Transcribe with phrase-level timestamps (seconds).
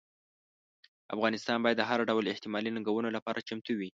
[1.15, 3.89] افغانستان باید د هر ډول احتمالي ننګونو لپاره چمتو وي.